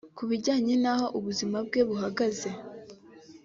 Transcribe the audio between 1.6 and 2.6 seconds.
bwe buhagaze